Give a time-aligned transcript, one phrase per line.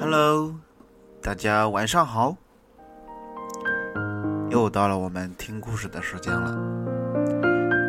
[0.00, 0.54] Hello，
[1.20, 2.34] 大家晚上好，
[4.48, 6.56] 又到了我们听故事的时间了。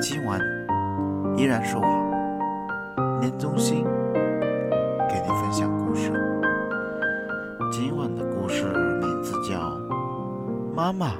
[0.01, 0.37] 今晚
[1.37, 1.83] 依然是我
[3.21, 3.85] 年中心
[5.07, 6.11] 给你分享故事。
[7.71, 8.65] 今晚的故事
[8.99, 9.57] 名字叫
[10.75, 11.13] 《妈妈，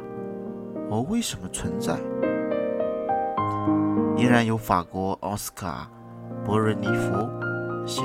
[0.89, 1.93] 我为什么存在》，
[4.17, 5.89] 依然由法国奥斯卡·
[6.45, 7.29] 博瑞尼弗
[7.87, 8.01] 写。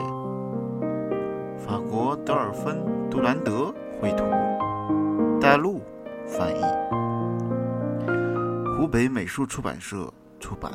[1.59, 2.77] 法国德尔芬·
[3.09, 4.25] 杜兰德绘图，
[5.41, 5.81] 戴璐
[6.27, 6.63] 翻译，
[8.77, 10.73] 湖北美术出版社出版。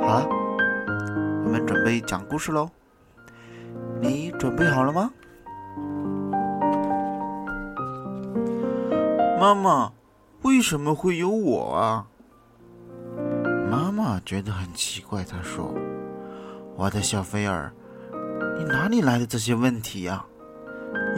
[0.00, 0.26] 好了，
[1.44, 2.68] 我们准备讲故事喽。
[4.00, 5.10] 你准备好了吗？
[9.38, 9.92] 妈妈，
[10.42, 12.06] 为什么会有我啊？
[13.70, 15.72] 妈妈觉得很奇怪，她说
[16.74, 17.72] ：“我的小菲儿。”
[18.58, 20.24] 你哪里来的这些问题呀？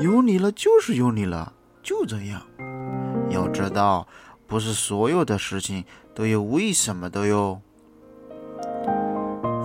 [0.03, 2.43] 有你了就是有你了，就这样。
[3.31, 4.07] 要知道，
[4.47, 7.61] 不是所有的事情都有为什么的哟。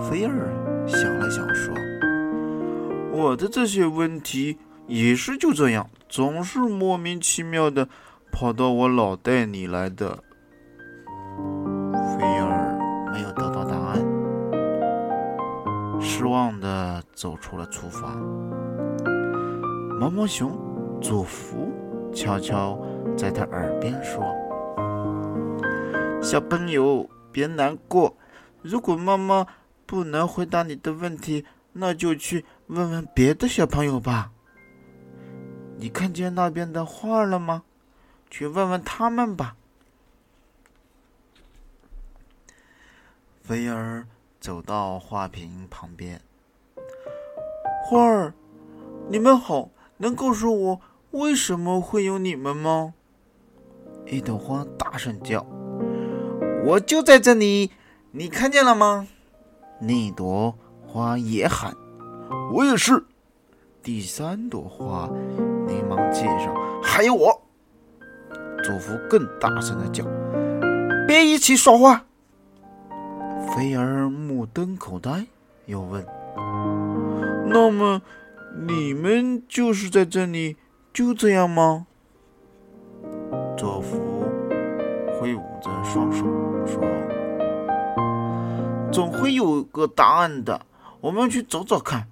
[0.08, 0.52] 菲儿
[0.86, 1.74] 想了想说
[3.10, 7.88] ：“我的这些问题也是就这样，总是莫名其妙的
[8.30, 10.22] 跑到我脑袋里来的。”
[16.64, 17.04] 的。
[17.14, 18.18] 走出了厨房，
[20.00, 20.50] 毛毛熊
[21.00, 21.70] 佐夫
[22.12, 22.78] 悄悄
[23.16, 24.22] 在他耳边说
[26.20, 28.16] ：“小朋友，别难过。
[28.62, 29.46] 如果妈妈
[29.86, 34.32] 不能回答你的问题，那就去问问别的小朋友吧。
[35.76, 37.62] 你看见那边的画了吗？
[38.28, 39.56] 去问问他们吧。”
[43.44, 44.06] 菲儿
[44.40, 46.20] 走到画屏旁边。
[47.86, 48.32] 花儿，
[49.10, 49.68] 你们好，
[49.98, 52.94] 能告诉我为什么会有你们吗？
[54.06, 55.44] 一朵花大声叫
[56.64, 57.72] ：“我就在这里，
[58.12, 59.06] 你看见了吗？”
[59.80, 60.54] 那朵
[60.86, 61.74] 花也喊
[62.54, 63.04] ：“我也是。”
[63.84, 65.10] 第三朵花
[65.66, 67.42] 连忙介绍：“还有我。”
[68.64, 70.06] 祖父更大声的叫
[71.06, 72.06] ：“别一起说话！”
[73.54, 75.26] 菲儿目瞪口呆，
[75.66, 76.02] 又问。
[77.46, 78.02] 那么，
[78.66, 80.56] 你们就是在这里
[80.92, 81.86] 就这样吗？
[83.56, 84.24] 佐夫
[85.18, 86.24] 挥舞着双手
[86.66, 86.82] 说
[88.92, 90.60] ：“总会有个答案的，
[91.00, 92.08] 我们去找找看。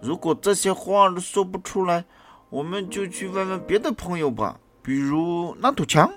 [0.00, 2.04] 如果这些话都说不出来，
[2.48, 6.10] 我们就去问问别的朋友吧，比如那堵墙。”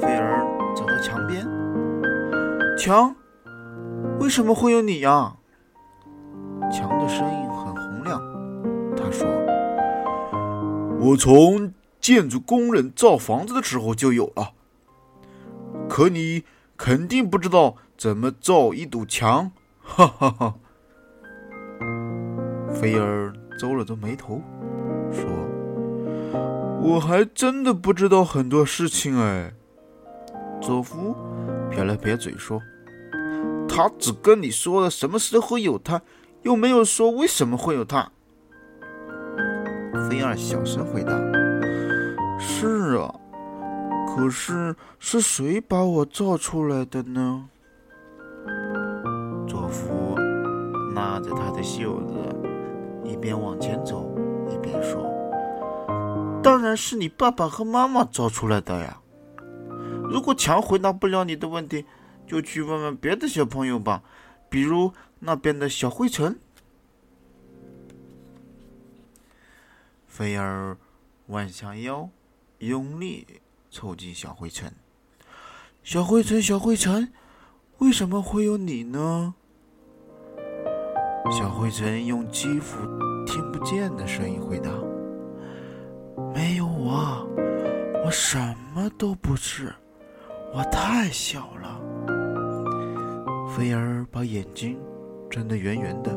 [0.00, 1.46] 菲儿走到墙边，
[2.76, 3.14] 墙。
[4.20, 5.34] 为什么会有你呀？
[6.70, 8.22] 强的声音很洪亮。
[8.94, 9.26] 他说
[11.00, 14.52] ：“我从建筑工人造房子的时候就有了。
[15.88, 16.44] 可你
[16.76, 19.50] 肯定不知道怎么造一堵墙。”
[19.82, 20.54] 哈哈哈。
[22.72, 24.42] 菲儿皱了皱眉头，
[25.10, 25.24] 说
[26.84, 29.54] ：“我还真的不知道很多事情哎。”
[30.60, 31.16] 佐夫
[31.70, 32.60] 撇了撇嘴说。
[33.72, 36.02] 他只跟你说了什么时候有他，
[36.42, 38.10] 又没有说为什么会有他。
[40.08, 41.12] 菲儿小声回答
[42.36, 43.14] ：“是啊，
[44.08, 47.48] 可是是谁把我造出来的呢？”
[49.48, 50.16] 佐夫
[50.94, 52.14] 拉着他的袖子，
[53.04, 54.14] 一边往前走，
[54.50, 55.00] 一边说
[56.42, 59.00] ：“当然是你爸爸和妈妈造出来的呀。
[60.10, 61.86] 如果强回答不了你的问题。”
[62.30, 64.04] 就去问问别的小朋友吧，
[64.48, 66.38] 比如那边的小灰尘。
[70.06, 70.76] 菲儿
[71.26, 72.08] 弯下腰，
[72.58, 73.26] 用力
[73.68, 74.72] 凑近小灰尘。
[75.82, 77.12] 小灰尘，小灰尘，
[77.78, 79.34] 为什么会有你呢？
[81.36, 82.76] 小灰尘用几乎
[83.26, 84.70] 听不见的声音回答
[86.32, 87.28] ：“没有我，
[88.04, 88.38] 我什
[88.72, 89.74] 么都不是，
[90.54, 91.80] 我太小了。”
[93.56, 94.78] 菲儿把眼睛
[95.28, 96.12] 睁得圆圆的，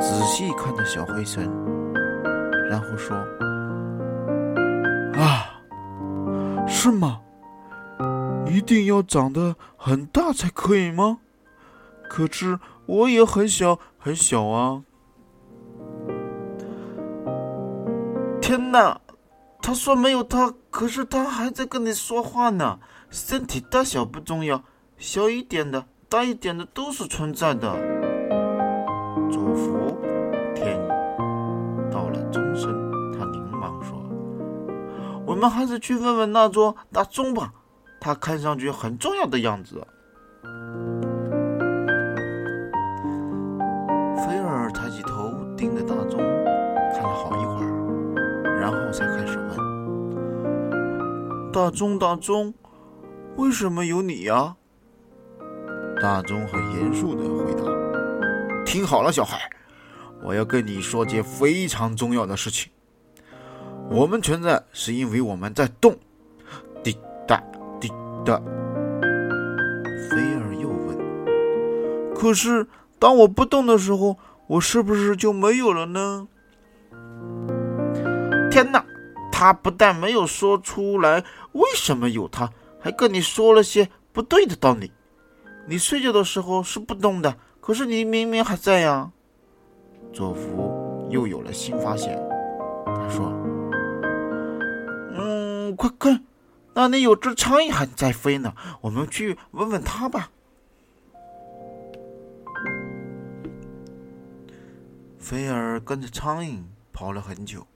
[0.00, 1.44] 仔细看着小灰尘，
[2.70, 3.14] 然后说
[5.20, 5.60] ：“啊，
[6.66, 7.20] 是吗？
[8.46, 11.18] 一定要长得很大才可以吗？
[12.08, 14.82] 可是我也很小很小啊！”
[18.40, 18.98] 天哪，
[19.60, 22.78] 他说没有他，可是他还在跟你说话呢。
[23.10, 24.64] 身体大小不重要，
[24.96, 25.84] 小一点的。
[26.10, 27.70] 大一点的都是存在的。
[29.30, 29.98] 祝福
[30.54, 30.80] 天
[31.90, 32.72] 到了钟声，
[33.12, 34.02] 他连忙说
[35.26, 37.52] ：“我们还是去问问那座大钟吧，
[38.00, 39.86] 它看上去很重要的样子。”
[44.16, 49.58] 菲尔抬起头盯着大钟，看了好一会儿，然后才开始问
[51.52, 52.54] ：“大钟，大钟，
[53.36, 54.56] 为什么有你呀、啊？”
[56.00, 57.64] 大钟很严肃地回答
[58.64, 59.50] ：“听好了，小孩，
[60.22, 62.70] 我要跟你说件非常重要的事情。
[63.90, 65.98] 我们存在是因为我们在动，
[66.84, 66.96] 滴
[67.26, 67.42] 答
[67.80, 67.88] 滴
[68.24, 68.40] 答。”
[70.08, 70.96] 菲尔又问
[72.14, 72.68] ：“可是
[72.98, 74.16] 当我不动的时候，
[74.46, 76.28] 我是不是就没有了呢？”
[78.50, 78.84] 天哪！
[79.32, 82.50] 他不但没有说出来为什么有他，
[82.80, 84.90] 还跟你说了些不对的道理。
[85.68, 89.12] 你睡觉的时候是不动的，可是你明明还在呀。
[90.14, 92.18] 佐夫又有了新发现，
[92.86, 93.30] 他说
[95.12, 96.24] ：“嗯，快看，
[96.72, 100.30] 那里有只苍蝇还在飞呢，我们去问问它吧。”
[105.20, 106.62] 菲尔跟着苍蝇
[106.94, 107.66] 跑了很久，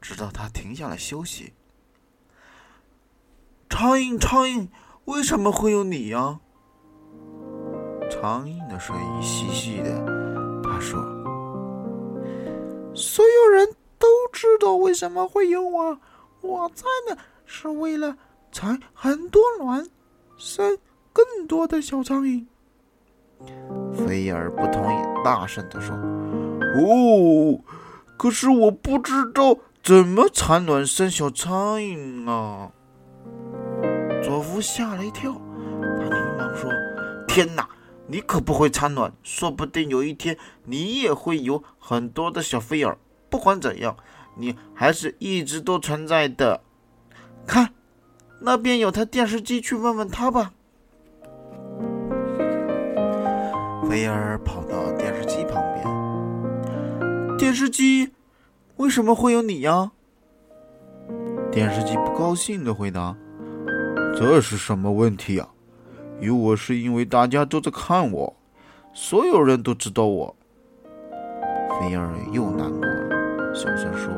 [0.00, 1.52] 直到它停下来休息。
[3.68, 4.68] 苍蝇，苍蝇。
[5.06, 6.38] 为什么会有你呀？
[8.10, 10.04] 苍蝇的声音细细的，
[10.62, 11.00] 他说
[12.94, 13.68] ：“所有人
[13.98, 15.98] 都知道为什么会有我，
[16.40, 18.16] 我在呢，是为了
[18.52, 19.88] 产很多卵，
[20.36, 20.78] 生
[21.12, 22.46] 更多的小苍蝇。”
[23.92, 25.96] 菲尔不同意，大声的说
[26.78, 27.58] ：“哦，
[28.16, 32.70] 可是我不知道怎么产卵生小苍蝇啊！”
[34.22, 35.32] 佐夫吓了一跳，
[35.80, 36.70] 他连忙说
[37.28, 37.68] ：“天哪，
[38.06, 42.96] 你可不会产卵，说不定有一天你也会有很多的小菲儿。
[43.28, 43.96] 不管怎样，
[44.36, 46.60] 你还是一直都存在的。
[47.46, 47.72] 看，
[48.40, 50.52] 那边有台电视机，去问问他吧。”
[53.88, 58.12] 菲儿跑到电视机旁边，电视机，
[58.76, 59.90] 为什么会有你呀？
[61.50, 63.14] 电视机不高兴的回答。
[64.14, 65.48] 这是什么问题啊？
[66.20, 68.36] 有我是因为大家都在看我，
[68.94, 70.36] 所有人都知道我。
[71.80, 74.12] 菲儿又难过了，小声说：“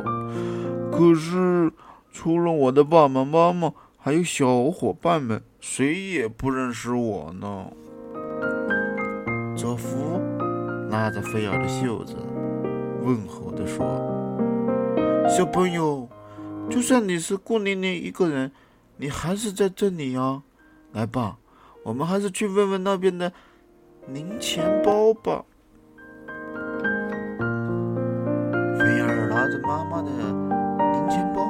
[0.93, 1.73] 可是
[2.13, 7.67] 除了我的爸爸妈妈，还有小伙伴们，谁也不认识我呢。”
[9.57, 10.21] 泽夫
[10.91, 12.17] 拉着菲儿的袖子，
[13.01, 13.87] 问候地说
[15.35, 16.07] ：“小朋友，
[16.69, 18.53] 就算你是孤零零一个人。”
[18.97, 20.43] 你还是在这里呀？
[20.93, 21.39] 来吧，
[21.83, 23.33] 我们还是去问问那边的
[24.07, 25.45] 零钱包吧。
[28.79, 30.11] 菲儿拿着妈妈的
[30.93, 31.45] 零钱包，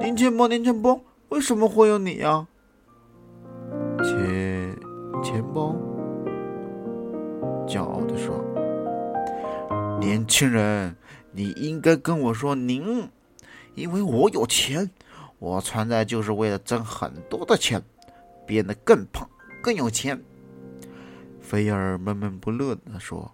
[0.00, 2.48] 零钱包，零钱包，为什么会有你呀？
[4.02, 4.76] 钱
[5.22, 5.76] 钱包，
[7.68, 8.34] 骄傲的说
[10.00, 10.96] ：“年轻人，
[11.30, 13.08] 你应该跟我说您，
[13.76, 14.90] 因为我有钱。”
[15.40, 17.82] 我存在就是为了挣很多的钱，
[18.46, 19.28] 变得更胖、
[19.62, 20.22] 更有钱。
[21.40, 23.32] 菲尔闷闷不乐地说：“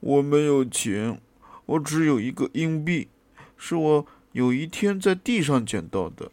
[0.00, 1.20] 我没有钱，
[1.64, 3.08] 我只有一个硬币，
[3.56, 6.30] 是我有一天在地上捡到的。”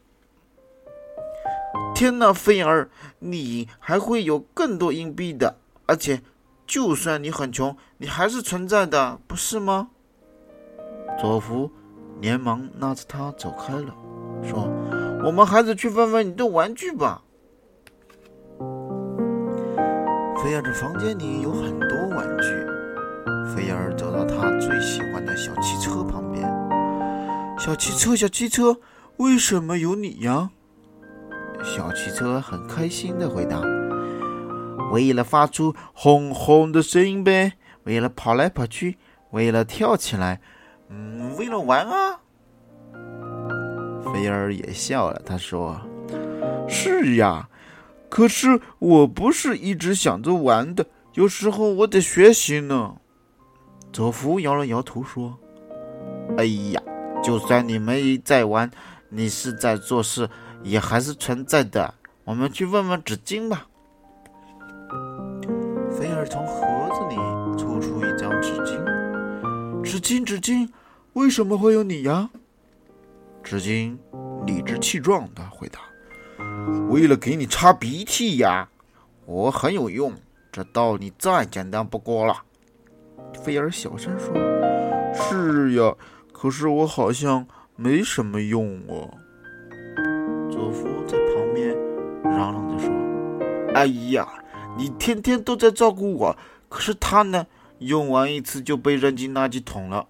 [1.93, 5.55] 天哪，菲尔，你还会有更多硬币的，
[5.85, 6.23] 而且，
[6.65, 9.91] 就算你很穷，你还是存在的，不是吗？
[11.19, 11.71] 佐夫
[12.19, 13.95] 连忙拉着他走开了。
[14.43, 14.67] 说
[15.23, 17.23] ：“我们还是去问问你的玩具吧。”
[20.43, 22.43] 菲尔的房间里有很多玩具。
[23.53, 26.43] 菲尔走到他最喜欢的小汽车旁边。
[27.59, 28.77] 小汽车，小汽车，
[29.17, 30.49] 为什么有你呀？
[31.63, 33.61] 小汽车很开心的回答
[34.91, 38.97] ：“为了发出轰轰的声音呗，为了跑来跑去，
[39.29, 40.41] 为了跳起来，
[40.89, 42.20] 嗯，为了玩啊。”
[44.03, 45.79] 菲尔也笑了，他说
[46.67, 47.47] ：“是呀，
[48.09, 52.95] 可是我不是一直想着玩的，有时候我得学习呢。”
[53.93, 55.37] 佐夫摇了摇头说
[56.37, 56.81] ：“哎呀，
[57.23, 58.71] 就算你没在玩，
[59.09, 60.29] 你是在做事，
[60.63, 61.93] 也还是存在的。
[62.23, 63.67] 我们去问问纸巾吧。”
[65.91, 66.61] 菲尔从盒
[66.93, 67.15] 子里
[67.57, 70.69] 抽出一张纸巾，纸巾，纸巾，
[71.13, 72.29] 为什么会有你呀？
[73.43, 73.97] 纸巾
[74.45, 75.79] 理直气壮地回答
[76.89, 78.69] ：“为了给你擦鼻涕呀，
[79.25, 80.13] 我很有用，
[80.51, 82.43] 这道理再简单不过了。”
[83.43, 84.33] 菲尔小声说
[85.13, 85.93] ：“是呀，
[86.31, 87.45] 可是我好像
[87.75, 89.09] 没什么用哦。
[90.51, 91.69] 佐夫在旁边
[92.23, 92.93] 嚷嚷着说
[93.73, 94.27] ：“哎呀，
[94.77, 96.37] 你天天都在照顾我，
[96.69, 97.47] 可是他呢，
[97.79, 100.07] 用完一次就被扔进垃圾桶了。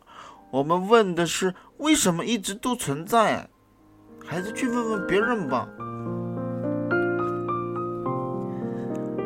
[0.51, 3.49] 我们问的是为什么一直都存在，
[4.25, 5.67] 还是去问问别人吧。”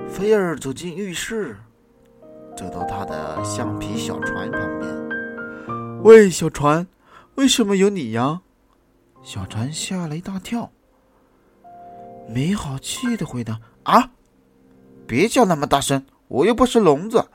[0.08, 1.58] 菲尔走进浴室，
[2.56, 4.90] 走到他的橡皮小船旁边。
[6.04, 6.88] 喂，小船，
[7.36, 8.42] 为什么有你呀？
[9.24, 10.72] 小船吓了一大跳，
[12.30, 14.12] 没好气的回答：“啊，
[15.08, 17.26] 别叫那么大声，我又不是聋子。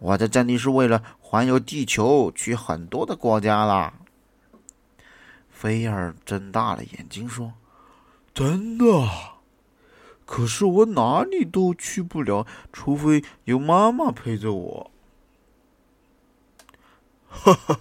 [0.00, 1.02] 我在这里是为了
[1.34, 3.94] 环游地球，去很多的国家啦。”
[5.50, 7.54] 菲尔睁大了眼睛说
[8.32, 8.84] ：“真的？
[10.24, 14.90] 可是我哪里都去不了，除非有妈妈陪着我。”
[17.28, 17.80] 哈哈。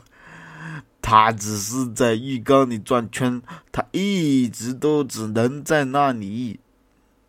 [1.00, 3.40] 他只是在浴缸里转圈，
[3.72, 6.60] 他一直都只能在那里。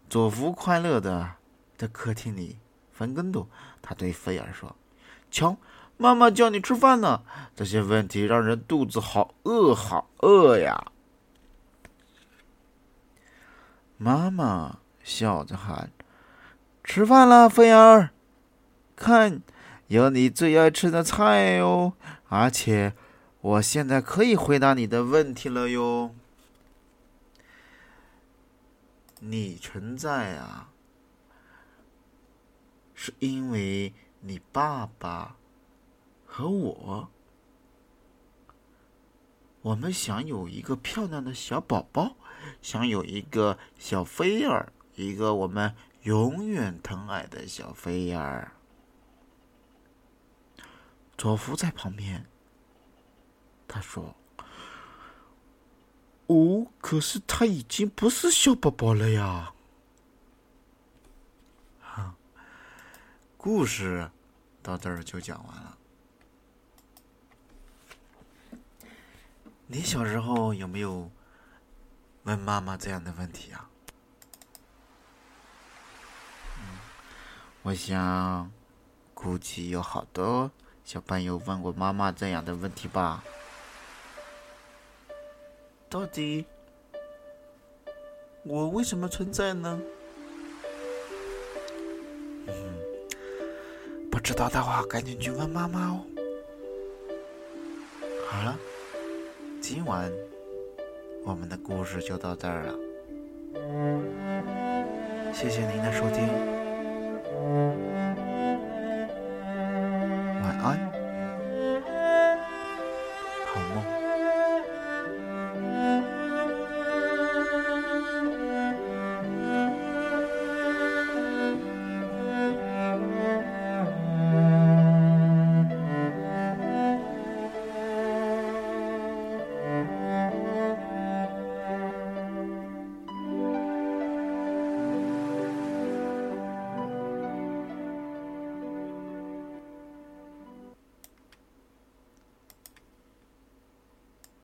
[0.09, 1.33] 佐夫快乐的
[1.76, 2.57] 在客厅里
[2.95, 3.47] 翻跟斗。
[3.83, 4.75] 他对菲尔说
[5.31, 5.59] ：“瞧，
[6.04, 7.23] 妈妈叫你吃饭呢。
[7.56, 10.92] 这些问题让人肚子好饿，好饿呀。”
[13.96, 15.90] 妈妈笑着喊
[16.84, 18.11] ：“吃饭了，菲儿，
[18.94, 19.40] 看，
[19.87, 21.94] 有你最爱吃的菜哦，
[22.28, 22.92] 而且。”
[23.44, 26.14] 我现在可以回答你的问题了哟。
[29.20, 30.70] 你存在啊，
[32.94, 35.37] 是因为你爸爸
[36.37, 37.09] 和我，
[39.62, 42.17] 我们想有一个漂亮的小宝宝，
[42.61, 45.73] 想有一个小菲儿，一个我们
[46.03, 48.50] 永远疼爱的小菲儿。
[51.17, 52.26] 佐夫在旁边。
[53.69, 54.17] 他说
[56.26, 59.55] ：“哦，可是他已经不是小宝宝了呀。
[63.38, 64.11] ”，故事
[64.64, 65.79] 到这儿就讲完了。
[69.75, 71.11] 你小时候有没有
[72.23, 73.69] 问妈妈这样的问题啊？
[76.61, 76.78] 嗯
[77.62, 78.52] 我想
[79.14, 80.49] 估计有好多
[80.85, 83.25] 小朋友问过妈妈这样的问题吧。
[85.90, 86.47] 到底
[88.45, 89.81] 我为什么存在呢？
[92.47, 92.54] 嗯，
[94.09, 96.07] 不知道的话，赶紧去问妈妈哦。
[98.31, 98.57] 好了，
[99.66, 100.12] 今晚
[101.25, 102.75] 我们的故事就到这儿了。
[105.33, 108.03] 谢谢您的收听。